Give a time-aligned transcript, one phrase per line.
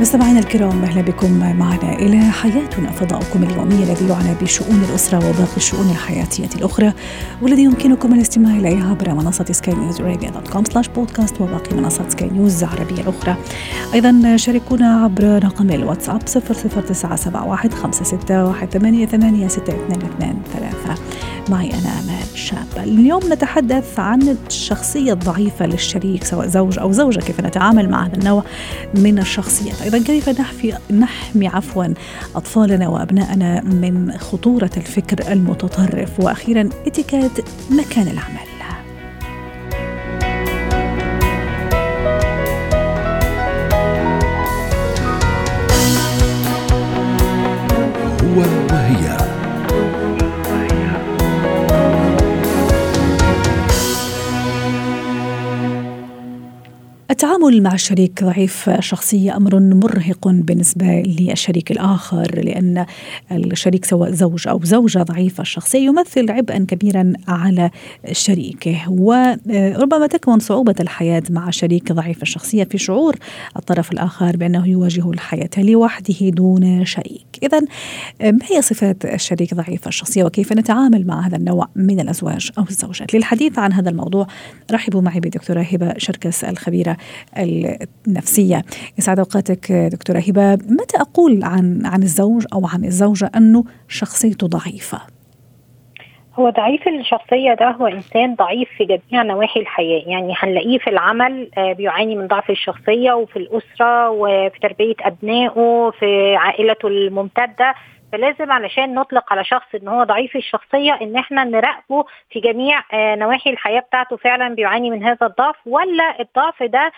[0.00, 5.90] مستمعينا الكرام أهلا بكم معنا إلى حياتنا فضاؤكم اليومي الذي يعنى بشؤون الأسرة وباقي الشؤون
[5.90, 6.92] الحياتية الأخرى
[7.42, 12.10] والذي يمكنكم الاستماع اليه عبر منصة Sky News Arabia dot com slash podcast وباقي منصات
[12.10, 13.36] سكاي نيوز العربية الأخرى.
[13.94, 19.76] أيضا شاركونا عبر رقم الواتساب 00971 5618
[20.52, 20.94] ثلاثة
[21.50, 22.82] معي أنا أمال شابة.
[22.84, 28.44] اليوم نتحدث عن الشخصية الضعيفة للشريك سواء زوج أو زوجة كيف نتعامل مع هذا النوع
[28.94, 29.82] من الشخصيات.
[29.82, 31.84] أيضا كيف نحفي نحمي عفوا
[32.36, 38.57] أطفالنا وأبنائنا من خطورة الفكر المتطرف وأخيرا اتكاد مكان العمل
[57.18, 62.86] التعامل مع شريك ضعيف شخصية أمر مرهق بالنسبة للشريك الآخر لأن
[63.32, 67.70] الشريك سواء زوج أو زوجة ضعيفة الشخصية يمثل عبئا كبيرا على
[68.12, 68.76] شريكه.
[68.88, 73.16] وربما تكمن صعوبة الحياة مع شريك ضعيف الشخصية في شعور
[73.56, 77.26] الطرف الآخر بأنه يواجه الحياة لوحده دون شريك.
[77.42, 77.60] إذا
[78.20, 83.14] ما هي صفات الشريك ضعيف الشخصية وكيف نتعامل مع هذا النوع من الأزواج أو الزوجات؟
[83.14, 84.26] للحديث عن هذا الموضوع
[84.70, 86.96] رحبوا معي بدكتورة هبة شركس الخبيرة
[88.06, 88.62] النفسية.
[88.98, 90.52] يسعد أوقاتك دكتورة هبة.
[90.54, 95.00] متى أقول عن عن الزوج أو عن الزوجة أنه شخصيته ضعيفة؟
[96.34, 100.02] هو ضعيف الشخصية ده هو إنسان ضعيف في جميع نواحي الحياة.
[100.06, 106.88] يعني هنلاقيه في العمل بيعاني من ضعف الشخصية وفي الأسرة وفي تربية أبنائه في عائلته
[106.88, 107.74] الممتدة.
[108.12, 113.50] فلازم علشان نطلق على شخص إن هو ضعيف الشخصية إن إحنا نراقبه في جميع نواحي
[113.50, 116.92] الحياة بتاعته فعلا بيعاني من هذا الضعف ولا الضعف ده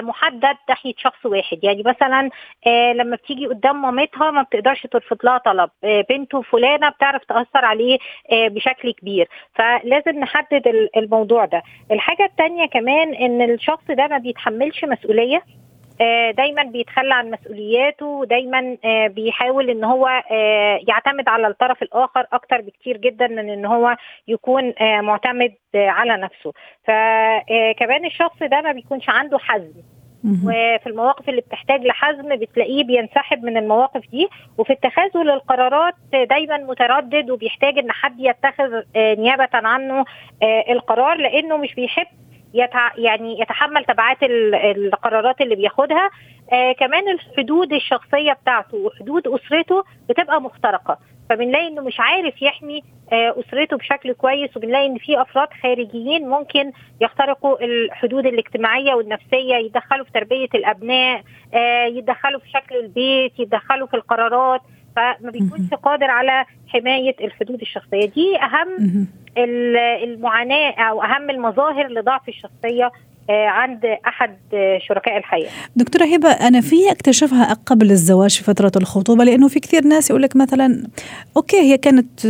[0.00, 1.58] محدد ناحية شخص واحد.
[1.62, 2.30] يعني مثلا
[2.92, 5.70] لما بتيجي قدام مامتها ما بتقدرش ترفض لها طلب.
[6.08, 7.98] بنته فلانة بتعرف تأثر عليه
[8.32, 9.28] بشكل كبير.
[9.54, 11.62] فلازم نحدد الموضوع ده.
[11.90, 15.42] الحاجة الثانية كمان إن الشخص ده ما بيتحملش مسؤولية.
[16.36, 20.08] دايما بيتخلى عن مسؤولياته ودايما بيحاول إن هو
[20.88, 23.96] يعتمد على الطرف الآخر أكتر بكتير جدا من إن هو
[24.28, 26.52] يكون معتمد على نفسه.
[26.84, 29.82] فكمان الشخص ده ما بيكونش عنده حزم.
[30.44, 34.28] وفي المواقف اللي بتحتاج لحزم بتلاقيه بينسحب من المواقف دي.
[34.58, 40.04] وفي اتخاذه للقرارات دايما متردد وبيحتاج إن حد يتخذ نيابة عنه
[40.70, 42.06] القرار لأنه مش بيحب
[42.54, 42.90] يتع...
[42.98, 46.10] يعني يتحمل تبعات القرارات اللي بياخدها.
[46.52, 50.98] آه كمان الحدود الشخصية بتاعته وحدود أسرته بتبقى مخترقه
[51.30, 56.72] فبنلاقي إنه مش عارف يحمي آه أسرته بشكل كويس وبنلاقي إن في أفراد خارجيين ممكن
[57.00, 61.22] يخترقوا الحدود الاجتماعية والنفسية يدخلوا في تربية الأبناء
[61.54, 64.60] آه يدخلوا في شكل البيت يدخلوا في القرارات.
[64.96, 68.06] فما بيكونش قادر على حماية الحدود الشخصية.
[68.06, 69.06] دي أهم
[70.04, 72.90] المعاناة أو أهم المظاهر لضعف الشخصية
[73.30, 74.36] عند أحد
[74.88, 75.48] شركاء الحياة.
[75.76, 80.22] دكتورة هبة أنا في اكتشفها قبل الزواج في فترة الخطوبة لأنه في كثير ناس يقول
[80.22, 80.86] لك مثلا
[81.36, 82.26] أوكي هي كانت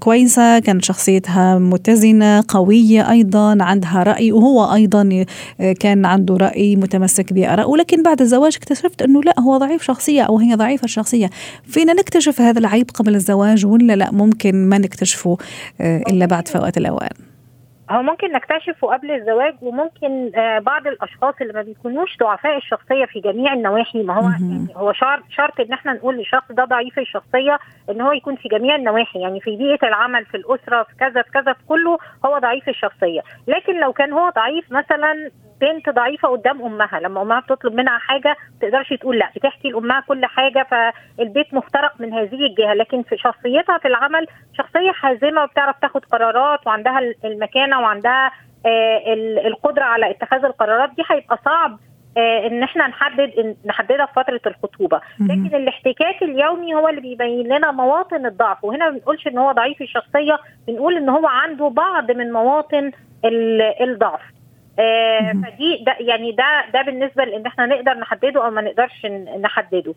[0.00, 5.24] كويسة كانت شخصيتها متزنة قوية أيضا عندها رأي وهو أيضا
[5.80, 7.70] كان عنده رأي متمسك بآراء.
[7.70, 11.30] ولكن بعد الزواج اكتشفت إنه لا هو ضعيف شخصية أو هي ضعيفة الشخصية.
[11.64, 15.38] فينا نكتشف هذا العيب قبل الزواج ولا لا؟ ممكن ما نكتشفه
[15.80, 17.29] إلا بعد فوات الأوان.
[17.90, 23.20] هو ممكن نكتشفه قبل الزواج وممكن آه بعض الأشخاص اللي ما بيكونوش ضعفاء الشخصية في
[23.20, 27.58] جميع النواحي ما هو يعني هو شرط شرط إن إحنا نقول للشخص ده ضعيف الشخصية
[27.90, 31.30] إن هو يكون في جميع النواحي يعني في بيئة العمل في الأسرة في كذا في
[31.30, 33.20] كذا في كله هو ضعيف الشخصية.
[33.46, 38.28] لكن لو كان هو ضعيف مثلا بنت ضعيفة قدام أمها لما أمها بتطلب منها حاجة
[38.28, 43.16] ما تقدرش تقول لأ بتحكي لأمها كل حاجة فالبيت مخترق من هذه الجهة لكن في
[43.16, 44.26] شخصيتها في العمل
[44.58, 48.30] شخصية حازمة وبتعرف تاخد قرارات وعندها المكانة وعندها
[48.66, 49.02] آه
[49.46, 51.78] القدرة على اتخاذ القرارات دي هيبقى صعب
[52.16, 55.00] آه إن إحنا نحدد نحددها في فترة الخطوبة.
[55.20, 59.82] لكن الاحتكاك اليومي هو اللي بيبين لنا مواطن الضعف وهنا ما بنقولش إن هو ضعيف
[59.82, 62.90] الشخصية بنقول إن هو عنده بعض من مواطن
[63.80, 64.20] الضعف.
[65.44, 69.06] فدي ده يعني ده ده بالنسبة لإن إحنا نقدر نحدده أو ما نقدرش
[69.40, 69.94] نحدده.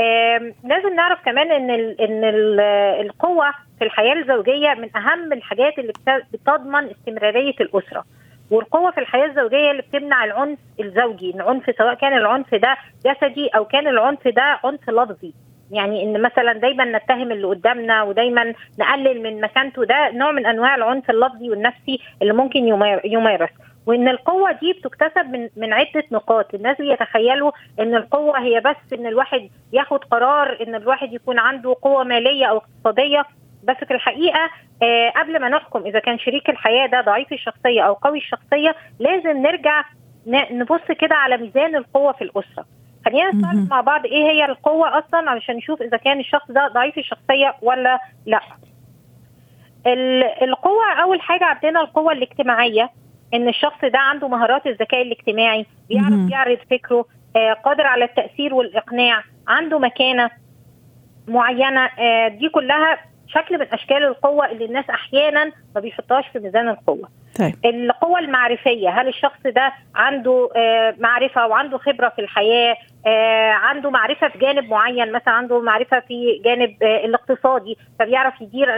[0.00, 2.60] آه لازم نعرف كمان إن ال إن ال
[3.06, 5.92] القوة في الحياة الزوجية من أهم الحاجات اللي
[6.32, 8.04] بتضمن استمرارية الأسرة.
[8.50, 12.76] والقوة في الحياة الزوجية اللي بتمنع العنف الزوجي العنف سواء كان العنف ده
[13.06, 15.32] جسدي أو كان العنف ده عنف لفظي.
[15.70, 20.74] يعني إن مثلا دايما نتهم اللي قدامنا ودايما نقلل من مكانته ده نوع من أنواع
[20.74, 22.68] العنف اللفظي والنفسي اللي ممكن
[23.04, 23.50] يمارس.
[23.86, 26.54] وإن القوة دي بتكتسب من من عدة نقاط.
[26.54, 32.04] الناس بيتخيلوا إن القوة هي بس إن الواحد ياخد قرار إن الواحد يكون عنده قوة
[32.04, 33.24] مالية أو اقتصادية.
[33.64, 34.50] بس في الحقيقة
[34.82, 39.42] آه قبل ما نحكم إذا كان شريك الحياة ده ضعيف الشخصية أو قوي الشخصية لازم
[39.42, 39.84] نرجع
[40.50, 42.64] نبص كده على ميزان القوة في الأسرة.
[43.04, 46.98] خلينا نتعرف مع بعض إيه هي القوة أصلا علشان نشوف إذا كان الشخص ده ضعيف
[46.98, 48.40] الشخصية ولا لأ.
[50.42, 52.90] القوة أول حاجة عندنا القوة الاجتماعية.
[53.34, 57.04] إن الشخص ده عنده مهارات الذكاء الاجتماعي بيعرف يعرض فكره
[57.36, 60.30] آه قادر على التأثير والإقناع عنده مكانة
[61.28, 66.68] معينة آه دي كلها شكل من أشكال القوة اللي الناس أحيانا ما بيحطهاش في ميزان
[66.68, 67.08] القوة
[67.38, 67.54] طيب.
[67.64, 72.76] القوة المعرفية هل الشخص ده عنده آه معرفة وعنده خبرة في الحياة
[73.54, 78.68] عنده معرفة في جانب معين مثلا عنده معرفة في جانب آه الاقتصادي فبيعرف يدير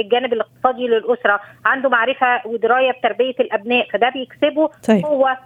[0.00, 1.40] الجانب الاقتصادي للأسرة.
[1.64, 5.04] عنده معرفة ودراية بتربية الأبناء فده بيكسبه طيب.
[5.04, 5.36] قوة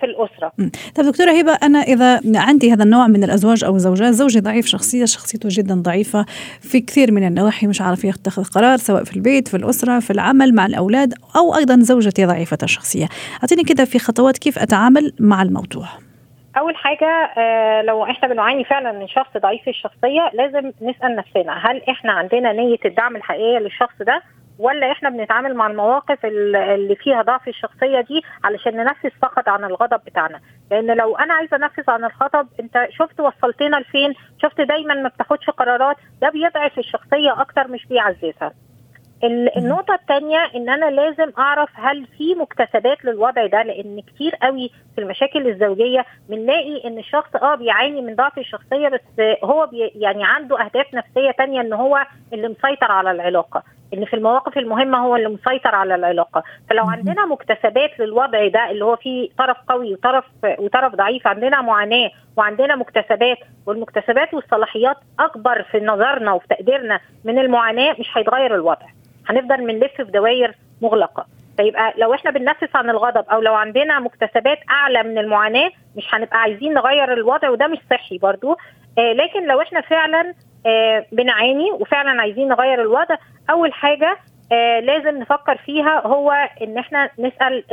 [0.00, 0.52] في الأسرة.
[0.94, 5.04] طيب دكتورة هبة أنا إذا عندي هذا النوع من الأزواج أو الزوجات زوجي ضعيف شخصية
[5.04, 6.24] شخصيته جدا ضعيفة
[6.60, 10.54] في كثير من النواحي مش عارف يتخذ قرار سواء في البيت في الأسرة في العمل
[10.54, 13.08] مع الأولاد أو أيضا زوجتي ضعيفة الشخصية
[13.42, 16.07] أعطيني كده في خطوات كيف أتعامل مع الموضوع.
[16.58, 17.06] أول حاجة
[17.38, 22.52] آه لو إحنا بنعاني فعلا من شخص ضعيف الشخصية لازم نسأل نفسنا هل إحنا عندنا
[22.52, 24.22] نية الدعم الحقيقية للشخص ده
[24.58, 30.00] ولا إحنا بنتعامل مع المواقف اللي فيها ضعف الشخصية دي علشان ننفذ فقط عن الغضب
[30.06, 30.40] بتاعنا؟
[30.70, 35.50] لأن لو أنا عايزة أنفذ عن الغضب أنت شفت وصلتنا لفين؟ شفت دايما ما بتاخدش
[35.50, 38.52] قرارات ده بيضعف الشخصية أكتر مش بيعززها.
[39.24, 45.00] النقطة الثانية إن أنا لازم أعرف هل في مكتسبات للوضع ده لأن كتير قوي في
[45.00, 49.00] المشاكل الزوجية بنلاقي إن الشخص آه بيعاني من ضعف الشخصية بس
[49.44, 53.62] هو بي يعني عنده أهداف نفسية تانية إن هو اللي مسيطر على العلاقة
[53.94, 56.42] إن في المواقف المهمة هو اللي مسيطر على العلاقة.
[56.70, 60.24] فلو عندنا مكتسبات للوضع ده اللي هو فيه طرف قوي وطرف
[60.58, 67.96] وطرف ضعيف عندنا معاناة وعندنا مكتسبات والمكتسبات والصلاحيات أكبر في نظرنا وفي تقديرنا من المعاناة
[67.98, 68.86] مش هيتغير الوضع.
[69.28, 71.26] هنفضل بنلف في دوائر مغلقة.
[71.56, 76.38] فيبقى لو إحنا بننفس عن الغضب أو لو عندنا مكتسبات أعلى من المعاناة مش هنبقى
[76.40, 78.56] عايزين نغير الوضع وده مش صحي برضو.
[78.98, 80.34] آه لكن لو إحنا فعلا
[80.66, 83.16] آه بنعاني وفعلا عايزين نغير الوضع
[83.50, 84.16] أول حاجة
[84.52, 87.64] آه لازم نفكر فيها هو إن إحنا نسأل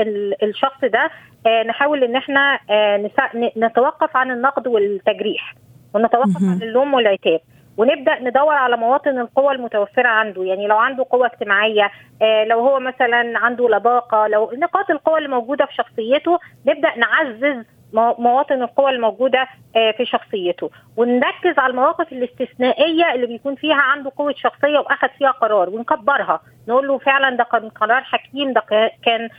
[0.44, 1.10] الشخص ده
[1.48, 3.10] آه نحاول إن إحنا آه
[3.58, 5.56] نتوقف عن النقد والتجريح
[5.94, 7.40] ونتوقف عن اللوم والعتاب.
[7.78, 10.44] ونبدأ ندور على مواطن القوة المتوفرة عنده.
[10.44, 11.92] يعني لو عنده قوة اجتماعية
[12.22, 17.66] آه لو هو مثلا عنده لباقة لو نقاط القوة اللي موجودة في شخصيته نبدأ نعزز
[17.94, 20.70] مواطن القوى الموجودة في شخصيته.
[20.98, 26.40] ونركز على المواقف الاستثنائية اللي بيكون فيها عنده قوة شخصية وأخذ فيها قرار ونكبرها.
[26.68, 28.64] نقول له فعلا ده كان قرار حكيم ده
[29.06, 29.30] كان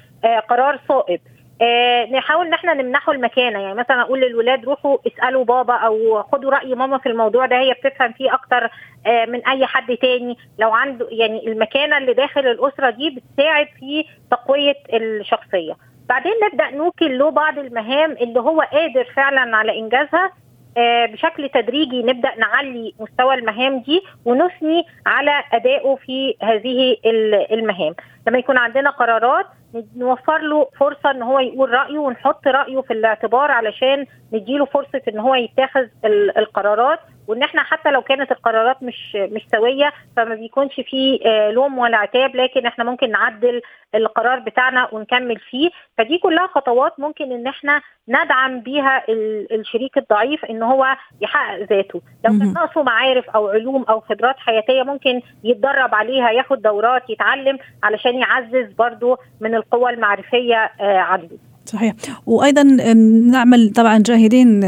[0.48, 1.20] قرار صائب.
[1.20, 1.35] آه
[2.12, 3.60] نحاول ان إحنا نمنحه المكانة.
[3.60, 7.72] يعني مثلا أقول للولاد روحوا اسألوا بابا أو خدوا رأي ماما في الموضوع ده هي
[7.72, 8.70] بتفهم فيه أكتر
[9.06, 10.36] آه من اي حد تاني.
[10.58, 15.74] لو عنده يعني المكانة اللي داخل الأسرة دي بتساعد في تقوية الشخصية.
[16.08, 20.30] بعدين نبدأ نوكل له بعض المهام اللي هو قادر فعلا على إنجازها
[20.78, 26.96] آه بشكل تدريجي نبدأ نعلي مستوى المهام دي ونثني على أدائه في هذه
[27.52, 27.94] المهام.
[28.28, 29.46] لما يكون عندنا قرارات
[29.96, 35.18] نوفر له فرصة إن هو يقول رأيه ونحط رأيه في الاعتبار علشان نديله فرصة إن
[35.18, 35.86] هو يتخذ
[36.36, 36.98] القرارات.
[37.28, 41.18] وإن إحنا حتى لو كانت القرارات مش مش سوية فما بيكونش فيه
[41.50, 43.62] لوم ولا عتاب لكن إحنا ممكن نعدل
[43.94, 45.70] القرار بتاعنا ونكمل فيه.
[45.98, 49.02] فدي كلها خطوات ممكن إن إحنا ندعم بيها
[49.52, 50.86] الشريك الضعيف إن هو
[51.20, 52.00] يحقق ذاته.
[52.24, 57.58] لو كان ناقصه معارف أو علوم أو خبرات حياتية ممكن يتدرب عليها ياخد دورات يتعلم
[57.82, 61.36] علشان يعزز برضو من القوة المعرفية عنده.
[61.68, 61.94] صحيح.
[62.26, 62.62] وأيضا
[63.30, 64.60] نعمل طبعا جاهدين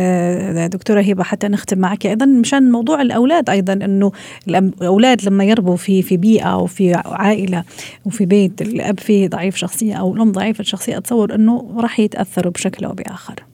[0.68, 2.06] دكتورة هبة حتى نختم معك.
[2.06, 4.12] أيضا مشان موضوع الأولاد أيضا إنه
[4.48, 7.64] الأولاد لما يربوا في في بيئة أو في عائلة
[8.04, 12.84] وفي بيت الأب فيه ضعيف شخصية أو الأم ضعيفة الشخصيه أتصور إنه راح يتأثروا بشكل
[12.84, 13.47] أو بآخر.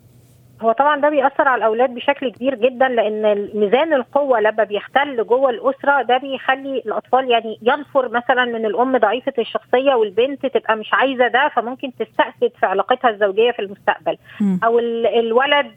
[0.64, 5.50] هو طبعا ده بيأثر على الأولاد بشكل كبير جدا لأن ميزان القوة لما بيختل جوه
[5.50, 11.28] الأسرة ده بيخلي الأطفال يعني ينفر مثلا من الأم ضعيفة الشخصية والبنت تبقى مش عايزة
[11.28, 14.56] ده فممكن تستأسد في علاقتها الزوجية في المستقبل م.
[14.64, 15.73] أو الولد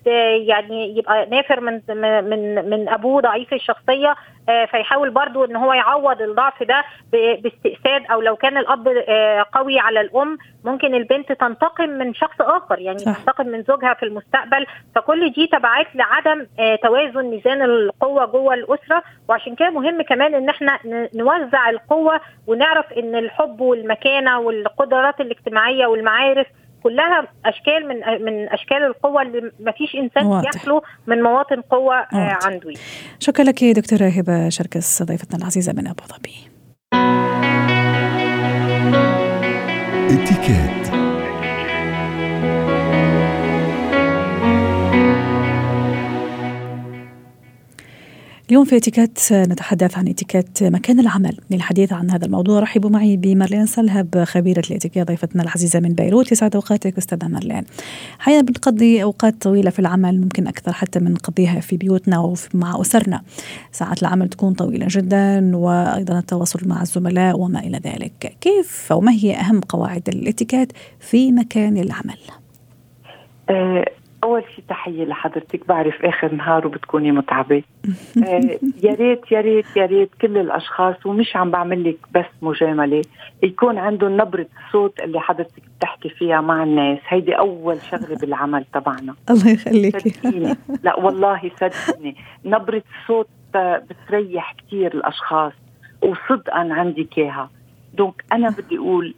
[0.47, 1.81] يعني يبقى نافر من
[2.29, 4.15] من من أبوه ضعيف الشخصية
[4.47, 10.01] فيحاول برضو إن هو يعوض الضعف ده باستئساد أو لو كان الأب آه، قوي على
[10.01, 13.17] الأم ممكن البنت تنتقم من شخص آخر يعني صح.
[13.17, 16.45] تنتقم من زوجها في المستقبل فكل دي تبعات لعدم
[16.83, 20.79] توازن ميزان القوة جوه الأسرة وعشان كده مهم كمان إن إحنا
[21.15, 26.47] نوزع القوة ونعرف إن الحب والمكانة والقدرات الاجتماعية والمعارف
[26.87, 32.37] كلها أشكال من من أشكال القوة اللي ما فيش إنسان يخلو من مواطن قوة آه،
[32.43, 32.73] عنده
[33.19, 36.35] شكرا لك دكتورة هبة شركس ضيفتنا العزيزة من أبو ظبي.
[40.13, 40.86] اتكات.
[48.49, 52.59] اليوم في اتيكات نتحدث عن اتيكات مكان العمل للحديث عن هذا الموضوع.
[52.59, 56.31] رحبوا معي بمارلين سلهب خبيرة الاتيكيت ضيفتنا العزيزة من بيروت.
[56.31, 57.63] يسعد أوقاتك أستاذة مارلين.
[58.21, 63.21] أحيانا بنقضي أوقات طويلة في العمل ممكن أكثر حتى من نقضيها في بيوتنا ومع أسرنا.
[63.71, 68.35] ساعات العمل تكون طويلة جدا وأيضا التواصل مع الزملاء وما إلى ذلك.
[68.41, 72.17] كيف وما هي أهم قواعد الاتيكيت في مكان العمل؟
[74.23, 77.63] أول شيء تحية لحضرتك بعرف آخر نهار وبتكوني متعبة.
[78.27, 83.01] آه يا ريت يا ريت يا ريت كل الأشخاص ومش عم بعمل لك بس مجاملة
[83.43, 86.99] يكون عندهم نبرة الصوت اللي حضرتك بتحكي فيها مع الناس.
[87.07, 89.15] هيدي أول شغلة بالعمل تبعنا.
[89.29, 95.53] الله يخليكي لا والله صدقيني نبرة الصوت بتريح كثير الأشخاص
[96.01, 97.49] وصدقا عندك إياها.
[97.93, 99.15] دونك أنا بدي أقول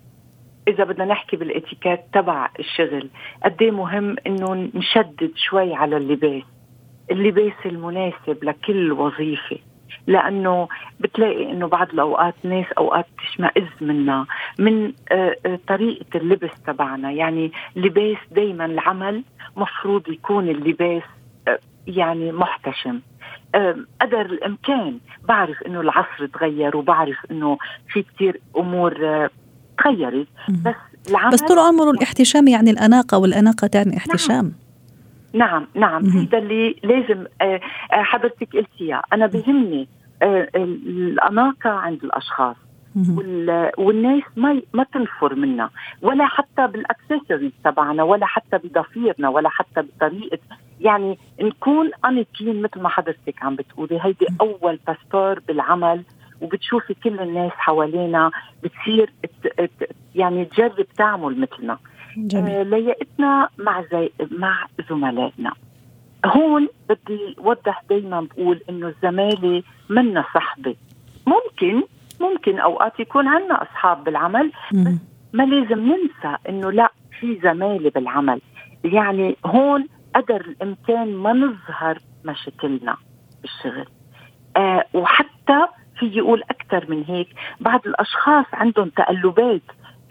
[0.69, 3.09] إذا بدنا نحكي بالاتيكيت تبع الشغل
[3.43, 6.43] قد إيه مهم إنه نشدد شوي على اللباس؟
[7.11, 9.57] اللباس المناسب لكل وظيفة
[10.07, 10.67] لأنه
[10.99, 14.25] بتلاقي إنه بعض الأوقات ناس أوقات تشمئز منا
[14.59, 17.11] من آه، آه، طريقة اللبس تبعنا.
[17.11, 19.23] يعني لباس دائما العمل
[19.55, 21.03] مفروض يكون اللباس
[21.47, 22.99] آه، يعني محتشم.
[24.01, 27.57] قدر الإمكان بعرف إنه العصر تغير وبعرف إنه
[27.87, 29.29] في كثير أمور
[29.83, 30.27] تغيرت
[30.65, 30.75] بس
[31.09, 34.53] العمل بس طول عمره الاحتشام يعني الأناقة والأناقة تعني احتشام.
[35.33, 36.05] نعم نعم.
[36.05, 37.59] هذا اللي لازم آه،
[37.93, 39.87] آه، حضرتك قلتيها أنا بهمني
[40.21, 42.55] آه، الأناقة عند الأشخاص.
[43.77, 45.69] والناس ما ما تنفر منا
[46.01, 50.37] ولا حتى بالأكسسوارز تبعنا ولا حتى بضفيرنا ولا حتى بطريقة.
[50.79, 53.99] يعني نكون أنيقين مثل ما حضرتك عم بتقولي.
[54.01, 56.03] هيدي أول باسبور بالعمل.
[56.41, 58.31] وبتشوفي كل الناس حوالينا
[58.63, 59.13] بتصير
[60.15, 61.77] يعني تجرب تعمل مثلنا.
[62.17, 62.55] جميل.
[62.55, 65.53] آه ليقتنا مع زي مع زملائنا.
[66.25, 70.75] هون بدي وضح دائما بقول إنه الزمالة منا صحبه
[71.27, 71.83] ممكن
[72.19, 74.95] ممكن أوقات يكون عندنا أصحاب بالعمل بس
[75.33, 78.41] ما لازم ننسى إنه لا في زمالة بالعمل.
[78.83, 82.95] يعني هون قدر الإمكان ما نظهر مشاكلنا
[83.41, 83.85] بالشغل.
[84.57, 85.67] آه وحتى
[85.99, 87.27] في يقول أكثر من هيك.
[87.59, 89.61] بعض الأشخاص عندهم تقلبات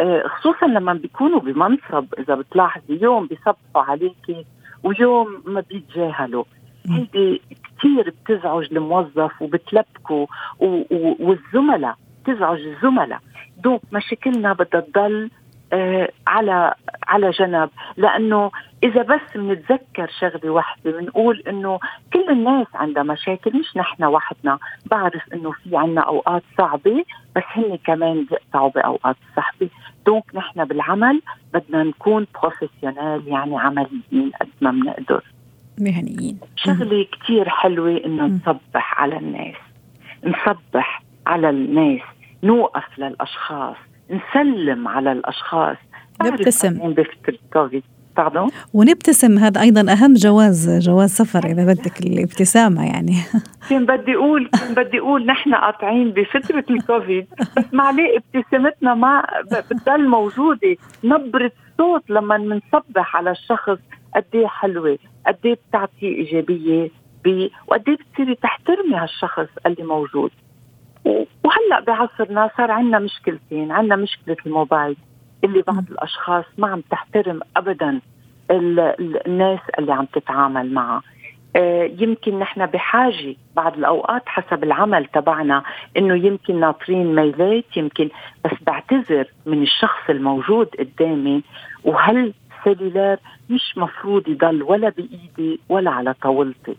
[0.00, 4.44] آه، خصوصا لما بيكونوا بمنصب إذا بتلاحظي يوم بيصبحوا عليكي
[4.82, 6.44] ويوم ما بيتجاهلوا.
[6.90, 7.42] هيدي
[7.78, 10.28] كثير بتزعج الموظف وبتلبكه
[11.20, 13.20] والزملاء بتزعج الزملاء.
[13.64, 15.30] دوك مشاكلنا بدها تضل
[16.26, 16.74] على
[17.06, 17.70] على جنب.
[17.96, 18.50] لأنه
[18.82, 21.78] إذا بس بنتذكر شغلة واحدة بنقول إنه
[22.12, 24.58] كل الناس عندها مشاكل مش نحن وحدنا.
[24.90, 27.04] بعرف إنه في عنا أوقات صعبة
[27.36, 29.70] بس هن كمان بيقطعوا باوقات صعبة.
[30.06, 31.22] donc نحن بالعمل
[31.54, 35.24] بدنا نكون professionnels يعني عمليين قد ما بنقدر.
[35.80, 36.40] مهنيين.
[36.56, 39.56] شغلة كثير حلوة إنه نصبح على الناس.
[40.24, 42.00] نصبح على الناس.
[42.42, 43.76] نوقف للأشخاص.
[44.10, 45.76] نسلم على الأشخاص.
[46.24, 46.94] نبتسم.
[46.94, 47.82] بفتره كوفيد
[48.16, 53.14] pardon ونبتسم هذا أيضا أهم جواز جواز سفر إذا بدك الابتسامة يعني.
[53.70, 57.26] كان بدي أقول؟ كان بدي أقول؟ نحن قاطعين بفتره الكوفيد.
[57.56, 59.22] بس معليه ابتسامتنا ما
[59.70, 63.78] بتضل موجودة؟ نبرة الصوت لما بنصبح على الشخص
[64.16, 66.90] قد إيه حلوة قد إيه بتعطي إيجابية
[67.66, 70.30] وقد إيه بتصيري تحترمي هالشخص اللي موجود.
[71.04, 74.96] وهلا بعصرنا صار عندنا مشكلتين عندنا مشكلة الموبايل
[75.44, 78.00] اللي بعض الأشخاص ما عم تحترم ابدا
[78.50, 81.02] الناس اللي عم تتعامل معها.
[81.56, 85.62] آه، يمكن نحن بحاجة بعض الأوقات حسب العمل تبعنا
[85.96, 88.08] إنه يمكن ناطرين ميلات يمكن
[88.44, 91.42] بس بعتذر من الشخص الموجود قدامي
[91.84, 93.18] وهل السلولار
[93.50, 96.76] مش مفروض يضل ولا بإيدي ولا على طاولتي.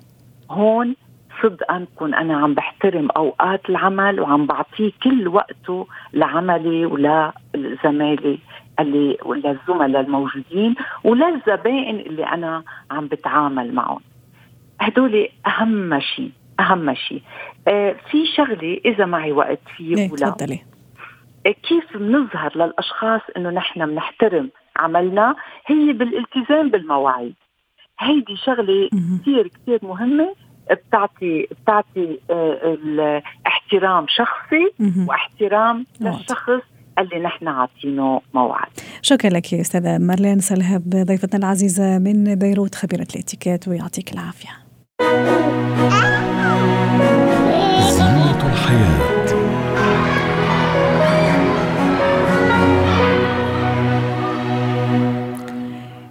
[0.51, 0.95] هون
[1.43, 8.39] صدقا كون أنا عم بحترم أوقات العمل وعم بعطيه كل وقته لعملي ولزمالي
[8.79, 13.99] اللي وللزملاء الموجودين وللزبائن اللي أنا عم بتعامل معهم.
[14.81, 17.21] هدول أهم شيء أهم شيء
[17.67, 20.29] آه في شغلة إذا معي وقت فيه ولا.
[20.29, 20.59] تفضلي.
[21.45, 27.35] آه كيف بنظهر للأشخاص إنه نحن بنحترم عملنا؟ هي بالالتزام بالمواعيد.
[27.99, 28.89] هيدي شغلة
[29.21, 30.35] كثير كثير مهمة.
[30.71, 36.63] بتعطي بتعطي آه احترام شخصي واحترام للشخص
[36.99, 38.67] اللي نحن عاطينه موعد.
[39.01, 44.49] شكرا لك يا أستاذة مارلين سلهب ضيفتنا العزيزة من بيروت خبيرة الإتيكيت ويعطيك العافية.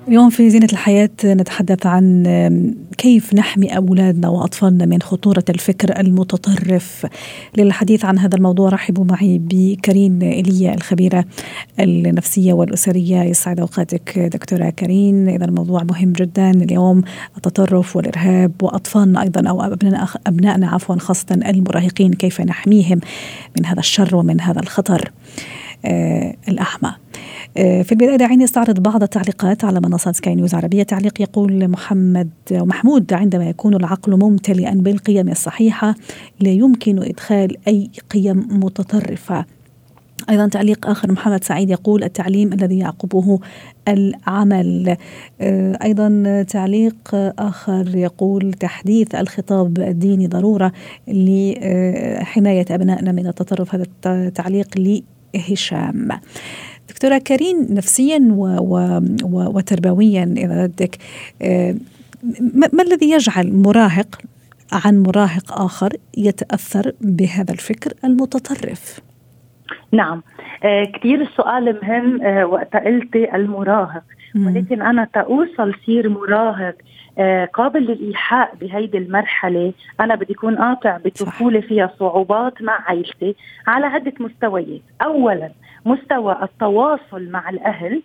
[0.09, 2.23] اليوم في زينة الحياة نتحدث عن
[2.99, 7.07] كيف نحمي أولادنا وأطفالنا من خطورة الفكر المتطرف.
[7.59, 11.25] للحديث عن هذا الموضوع رحبوا معي بكريم إيليا الخبيرة
[11.81, 13.23] النفسية والأسرية.
[13.23, 15.29] يسعد أوقاتك دكتورة كريم.
[15.29, 17.03] إذا الموضوع مهم جدا اليوم
[17.37, 19.63] التطرف والإرهاب وأطفالنا أيضا أو
[20.27, 23.01] أبنائنا, عفوا خاصة المراهقين كيف نحميهم
[23.59, 25.11] من هذا الشر ومن هذا الخطر.
[25.85, 26.95] آه الأعمى
[27.57, 30.83] آه، في البداية دعيني أستعرض بعض التعليقات على منصات سكاي نيوز عربية.
[30.83, 35.95] تعليق يقول محمد ومحمود عندما يكون العقل ممتلئا بالقيم الصحيحة
[36.41, 39.45] لا يمكن إدخال أي قيم متطرفة.
[40.31, 43.39] أيضا تعليق آخر محمد سعيد يقول التعليم الذي يعقبه
[43.89, 44.97] العمل.
[45.41, 50.73] آه، أيضا تعليق آخر يقول تحديث الخطاب الديني ضرورة
[51.09, 53.75] لحماية أبنائنا من التطرف.
[53.75, 54.69] هذا التعليق
[55.35, 56.09] لهشام
[56.89, 60.99] دكتورة كريم نفسيا و و و وتربويا إذا بدك
[61.43, 61.75] آه،
[62.53, 64.19] ما الذي يجعل مراهق
[64.73, 69.01] عن مراهق آخر يتأثر بهذا الفكر المتطرف؟
[69.93, 70.23] نعم.
[70.63, 74.03] كثير السؤال مهم آه وقت قلت المراهق.
[74.37, 76.75] ولكن أنا تأوصل صير مراهق
[77.19, 79.73] آه قابل للإيحاء بهيدي المرحلة.
[80.01, 83.35] أنا بدي أكون قاطع بطفولة فيها صعوبات مع عائلتي
[83.67, 84.81] على عدة مستويات.
[85.03, 85.51] أولا
[85.85, 88.03] مستوى التواصل مع الأهل.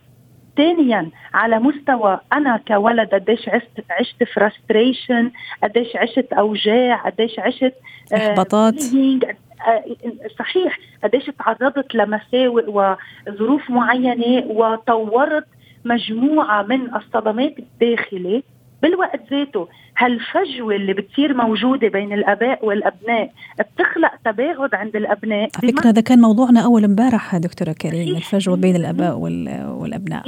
[0.58, 5.32] ثانيا على مستوى أنا كولد قديش عشت عشت frustration
[5.64, 7.74] قديش عشت أوجاع قديش عشت
[8.14, 8.74] آه، إحباطات.
[8.74, 9.36] آه،
[10.40, 15.46] صحيح قديش تعرضت لمساوئ وظروف معينة وطورت
[15.86, 18.42] مجموعة من الصدمات الداخليه
[18.82, 26.02] بالوقت ذاته هالفجوة اللي بتصير موجودة بين الآباء والأبناء بتخلق تباعد عند الأبناء؟ فكرة هذا
[26.02, 30.24] كان موضوعنا أول امبارح دكتورة كريم الفجوة بين الآباء والأبناء.
[30.24, 30.26] 100%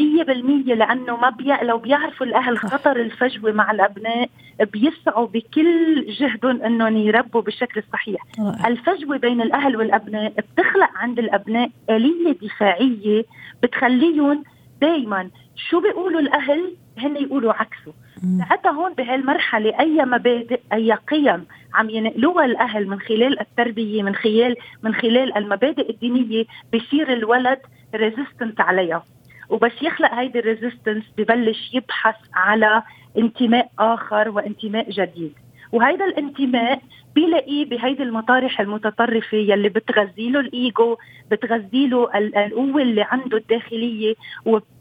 [0.67, 1.53] لأنه ما بي...
[1.63, 8.71] لو بيعرفوا الأهل خطر الفجوة مع الأبناء بيسعوا بكل جهدهم أنهم يربوا بالشكل الصحيح رأي.
[8.71, 13.25] الفجوة بين الأهل والأبناء بتخلق عند الأبناء آلية دفاعية
[13.63, 14.43] بتخليهم
[14.81, 17.93] دايما شو بيقولوا الأهل؟ هن يقولوا عكسه.
[18.39, 24.55] ساعتها هون بهالمرحلة أي مبادئ أي قيم عم ينقلوها الأهل من خلال التربية من خلال
[24.83, 27.59] من خلال المبادئ الدينية بصير الولد
[27.95, 29.03] resistant عليها.
[29.49, 32.83] وبس يخلق هيدي ال resistance ببلش يبحث على
[33.17, 35.33] انتماء آخر وانتماء جديد.
[35.71, 36.81] وهيدا الانتماء
[37.15, 40.97] بيلاقيه بهيدي المطارح المتطرفة يلي بتغذي له الإيجو
[41.31, 44.15] بتغذي له القوة اللي عنده الداخلية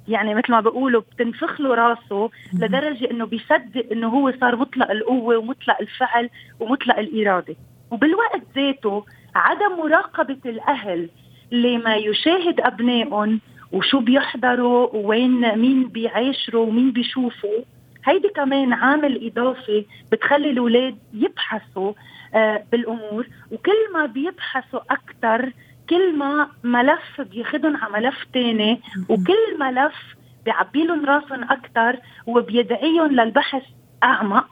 [0.08, 5.36] يعني مثل ما بقولوا بتنفخ له راسه لدرجة إنه بيصدق إنه هو صار مطلق القوة
[5.36, 7.56] ومطلق الفعل ومطلق الإرادة.
[7.90, 11.08] وبالوقت ذاته عدم مراقبة الأهل
[11.52, 13.40] لما يشاهد أبنائهم
[13.74, 17.60] وشو بيحضروا وين مين بيعاشروا ومين بيشوفوا.
[18.04, 21.92] هيدي كمان عامل إضافي بتخلي الأولاد يبحثوا
[22.34, 23.26] آه بالأمور.
[23.52, 25.52] وكل ما بيبحثوا أكثر
[25.90, 28.80] كل ما ملف بياخذهم على ملف تاني.
[29.08, 29.94] وكل ملف
[30.44, 33.62] بيعبي لهم راسهم أكثر وبيدعيهم للبحث
[34.04, 34.46] أعمق.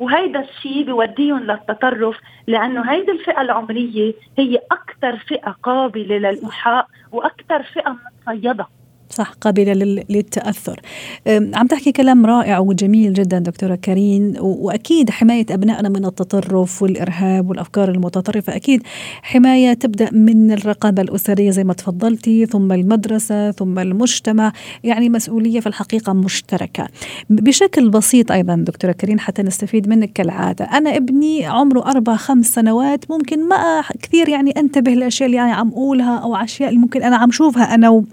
[0.00, 7.96] وهيدا الشيء بيوديهم للتطرف لأنه هيدي الفئة العمرية هي أكثر فئة قابلة للايحاء وأكثر فئة
[8.26, 8.66] متصيدة.
[9.10, 9.72] صح قابلة
[10.08, 10.80] للتأثر.
[11.28, 17.90] عم تحكي كلام رائع وجميل جدا دكتورة كريم وأكيد حماية أبنائنا من التطرف والإرهاب والأفكار
[17.90, 18.56] المتطرفة.
[18.56, 18.82] أكيد
[19.22, 24.52] حماية تبدأ من الرقابة الأسرية زي ما تفضلتي ثم المدرسة ثم المجتمع
[24.84, 26.88] يعني مسؤولية في الحقيقة مشتركة.
[27.30, 30.64] بشكل بسيط أيضا دكتورة كريم حتى نستفيد منك كالعادة.
[30.64, 35.68] أنا ابني عمره أربع خمس سنوات ممكن ما كثير يعني أنتبه للأشياء اللي يعني عم
[35.68, 38.04] أقولها أو أشياء اللي ممكن أنا عم شوفها أنا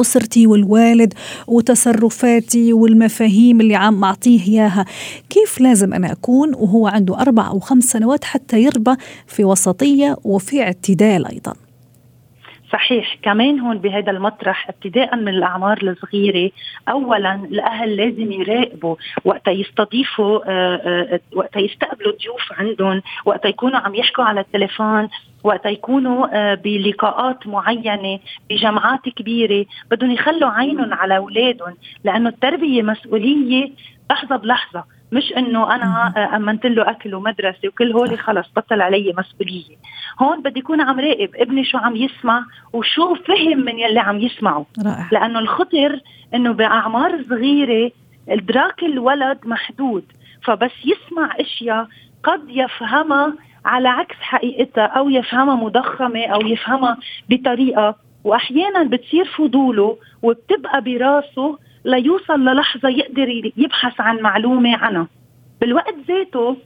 [0.00, 1.14] أسرتي والوالد
[1.46, 4.84] وتصرفاتي والمفاهيم اللي عم أعطيه إياها.
[5.30, 8.94] كيف لازم أنا أكون وهو عنده أربع أو خمس سنوات حتى يربى
[9.26, 11.54] في وسطية وفي اعتدال أيضا؟
[12.74, 13.16] صحيح.
[13.22, 16.50] كمان هون بهذا المطرح ابتداء من الأعمار الصغيرة
[16.88, 23.94] اولا الأهل لازم يراقبوا وقت يستضيفوا آه، آه، وقت يستقبلوا ضيوف عندهم وقت يكونوا عم
[23.94, 25.08] يحكوا على التليفون.
[25.44, 29.66] وقت يكونوا آه، بلقاءات معينة بجمعات كبيرة.
[29.90, 33.70] بدهم يخلوا عينهم على أولادهم لأنه التربية مسؤولية
[34.10, 34.84] لحظة بلحظة.
[35.12, 39.76] مش إنه أنا أمنت له أكل ومدرسة وكل هول خلص بطل علي مسؤولية.
[40.22, 44.66] هون بدي يكون عم راقب ابني شو عم يسمع وشو فهم من يلي عم يسمعه.
[44.86, 45.08] رائع.
[45.12, 46.00] لأنه الخطر
[46.34, 47.90] إنه بأعمار صغيرة
[48.28, 50.04] ادراك الولد محدود
[50.44, 51.88] فبس يسمع أشياء
[52.24, 53.34] قد يفهمها
[53.64, 56.96] على عكس حقيقتها أو يفهمها مضخمة أو يفهمها
[57.30, 57.96] بطريقة.
[58.24, 65.08] وأحيانا بتصير فضوله وبتبقى براسه ليوصل للحظة يقدر يبحث عن معلومة عنها.
[65.60, 66.56] بالوقت ذاته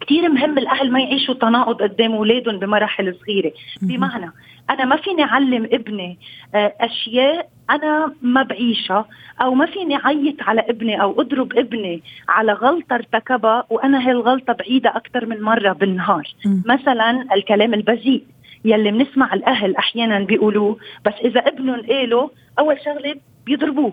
[0.00, 3.52] كثير مهم الأهل ما يعيشوا تناقض قدام أولادهم بمراحل صغيرة.
[3.82, 4.32] بمعنى
[4.70, 6.18] أنا ما فيني أعلم ابني
[6.54, 9.06] آه، أشياء أنا ما بعيشها
[9.42, 14.90] أو ما فيني عيط على ابني أو أضرب ابني على غلطة ارتكبها وأنا هالغلطه بعيدة
[14.96, 16.24] أكثر من مرة بالنهار.
[16.66, 18.22] مثلا الكلام البذيء
[18.64, 23.14] يلي بنسمع الأهل أحيانا بيقولوه بس إذا ابنهم قاله أول شغلة
[23.46, 23.92] بيضربوه.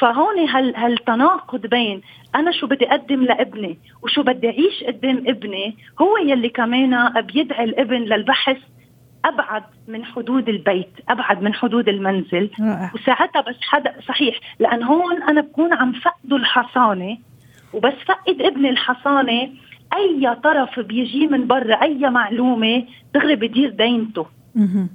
[0.00, 2.00] فهون هال هالتناقض بين
[2.34, 7.96] أنا شو بدي أقدم لابني وشو بدي أعيش قدام ابني هو يلي كمان بيدعي الابن
[7.96, 8.56] للبحث
[9.24, 12.50] أبعد من حدود البيت أبعد من حدود المنزل.
[12.60, 12.90] رائع.
[12.94, 17.18] وساعتها بس حدا صحيح لأن هون أنا بكون عم فقده الحصانة
[17.72, 19.48] وبس فقد ابني الحصانة
[19.96, 24.26] أي طرف بيجي من برا أي معلومة دغري بدير دينته.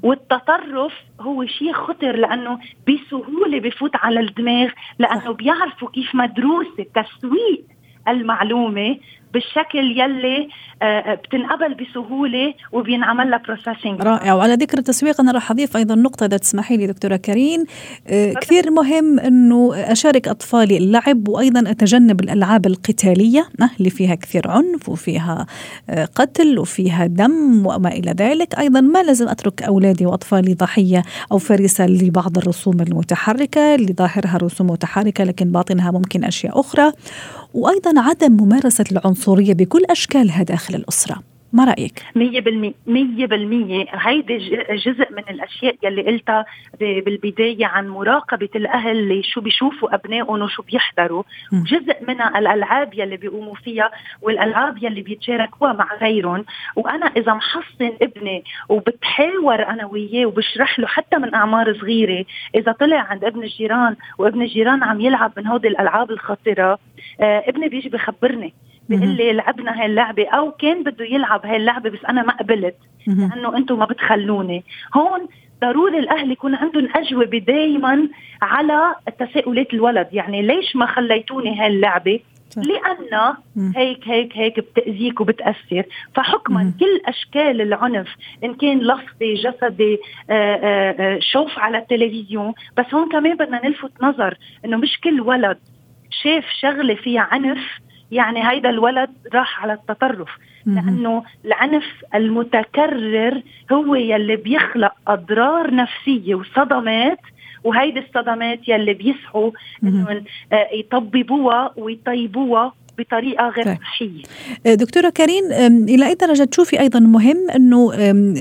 [0.03, 7.65] والتطرف هو شيء خطر لأنه بسهولة بفوت على الدماغ لأنه بيعرفوا كيف مدروسة تسويق
[8.07, 8.97] المعلومة
[9.33, 10.49] بالشكل يلي
[10.81, 14.33] آه، آه، بتنقبل بسهولة وبينعمل لها بروسيسنج رائع.
[14.33, 17.65] وعلى ذكر التسويق أنا راح أضيف أيضا نقطة إذا تسمحي لي دكتورة كريم.
[18.07, 23.47] آه، كثير مهم إنه أشارك أطفالي اللعب وأيضا أتجنب الألعاب القتالية
[23.79, 25.45] اللي فيها كثير عنف وفيها
[26.15, 28.59] قتل وفيها دم وما إلى ذلك.
[28.59, 34.67] أيضا ما لازم أترك أولادي وأطفالي ضحية أو فريسة لبعض الرسوم المتحركة اللي ظاهرها رسوم
[34.67, 36.91] متحركة لكن باطنها ممكن أشياء أخرى.
[37.53, 38.85] وأيضا عدم ممارسة
[39.27, 41.23] العنصرية بكل أشكالها داخل الأسرة.
[41.53, 44.37] ما رأيك؟ 100% 100% هيدي
[44.85, 46.45] جزء من الأشياء يلي قلتها
[46.79, 51.23] بالبداية عن مراقبة الأهل شو بيشوفوا أبنائهم وشو بيحضروا.
[51.53, 56.45] جزء منها الألعاب يلي بيقوموا فيها والألعاب يلي بيتشاركوها مع غيرهم.
[56.75, 62.99] وأنا إذا محصن ابني وبتحاور أنا وياه وبشرح له حتى من أعمار صغيرة إذا طلع
[62.99, 66.79] عند ابن الجيران وابن الجيران عم يلعب من هودي الألعاب الخطره
[67.21, 68.53] آه ابني بيجي بخبرني.
[68.89, 72.75] بيقول لي لعبنا هاي اللعبة أو كان بده يلعب هاي اللعبة بس أنا ما قبلت
[73.07, 74.63] لأنه أنتم ما بتخلوني.
[74.95, 75.27] هون
[75.61, 78.07] ضروري الأهل يكون عندهم أجوبة دائما
[78.41, 80.07] على تساؤلات الولد.
[80.11, 82.19] يعني ليش ما خليتوني هاي اللعبة؟
[82.57, 83.33] لأن
[83.75, 85.83] هيك هيك هيك بتأذيك وبتأثر.
[86.15, 88.07] فحكما كل أشكال العنف
[88.43, 92.53] إن كان لفظي جسدي آآ آه، آآ آه، آه، شوف على التلفزيون.
[92.77, 95.57] بس هون كمان بدنا نلفت نظر إنه مش كل ولد
[96.23, 97.59] شاف شغلة فيها عنف
[98.13, 100.29] يعني هيدا الولد راح على التطرف
[100.65, 101.83] لأنه العنف
[102.15, 107.19] المتكرر هو يلي بيخلق أضرار نفسية وصدمات
[107.63, 109.51] وهيدي الصدمات يلي بيسعوا
[109.83, 110.23] انه
[110.53, 113.77] آه، يطببوها ويطيبوها بطريقة غير طيب.
[113.77, 114.23] صحية.
[114.65, 115.43] آه، دكتورة كارين
[115.89, 117.93] إلى أي درجة تشوفي أيضا مهم أنه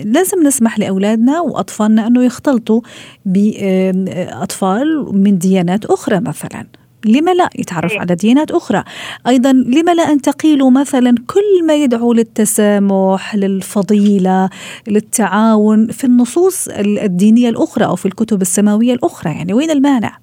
[0.05, 2.81] لازم نسمح لأولادنا وأطفالنا أنه يختلطوا
[3.27, 7.93] بأطفال من ديانات أخرى مثلاً؟ لما لا؟ يتعرف.
[7.93, 8.85] على ديانات أخرى.
[9.27, 14.51] أيضا لما لا أن تقيلوا مثلا كل ما يدعو للتسامح للفضيلة
[14.89, 20.19] للتعاون في النصوص الدينية الأخرى أو في الكتب السماوية الأخرى يعني وين المانع؟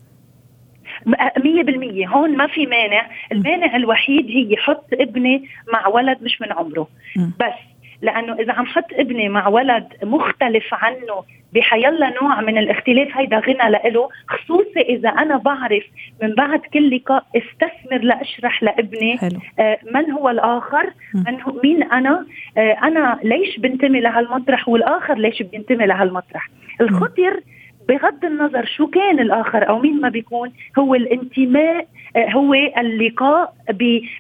[1.44, 2.08] مية بالمية.
[2.08, 3.10] هون ما في مانع.
[3.32, 6.88] المانع الوحيد هي يحط ابني مع ولد مش من عمره.
[7.18, 7.69] بس
[8.02, 13.72] لأنه إذا عم حط ابني مع ولد مختلف عنه بحيلا نوع من الاختلاف هيدا غنى
[13.72, 15.84] لإله خصوصي إذا أنا بعرف
[16.22, 19.40] من بعد كل لقاء استثمر لأشرح لابني حلو.
[19.60, 22.26] آه من هو الآخر من هو مين أنا
[22.58, 26.50] آه أنا ليش بنتمي لهالمطرح والآخر ليش بينتمي لهالمطرح؟
[26.82, 27.40] الخطر
[27.90, 33.54] بغض النظر شو كان الآخر أو مين ما بيكون هو الانتماء آه، هو اللقاء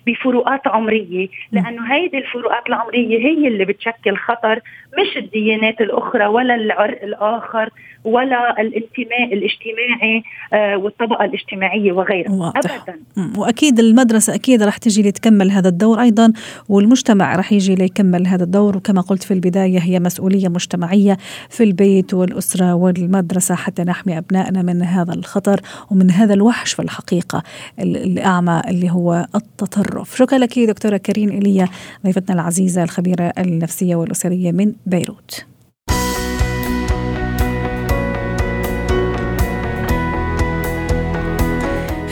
[0.08, 1.28] بفروقات عمرية.
[1.52, 4.60] لأنه هيدي الفروقات العمرية هي اللي بتشكل خطر
[5.00, 7.70] مش الديانات الأخرى ولا العرق الآخر.
[8.04, 12.32] ولا الانتماء الاجتماعي آه، والطبقة الاجتماعية وغيرها.
[12.32, 12.84] واضح.
[12.88, 13.00] ابدا.
[13.38, 16.34] وأكيد المدرسة أكيد رح تجي لتكمل هذا الدور أيضا
[16.70, 18.78] والمجتمع رح يجي ليكمل هذا الدور.
[18.78, 21.18] وكما قلت في البداية هي مسؤولية مجتمعية
[21.50, 27.44] في البيت والأسرة والمدرسة حتى نحمي أبنائنا من هذا الخطر ومن هذا الوحش في الحقيقة
[27.80, 30.16] الأعمى اللي هو التطرف.
[30.16, 31.68] شكرا لك دكتورة كريم إيليا
[32.04, 35.46] ضيفتنا العزيزة الخبيرة النفسية والأسرية من بيروت.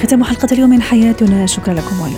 [0.04, 1.46] ختام حلقة اليوم من حياتنا.
[1.46, 2.16] شكرا لكم والى